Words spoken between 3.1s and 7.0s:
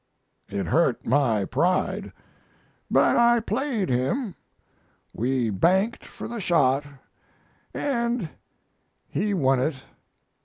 I played him. We banked for the shot